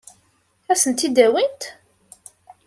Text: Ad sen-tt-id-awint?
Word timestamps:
Ad 0.71 0.77
sen-tt-id-awint? 0.81 1.61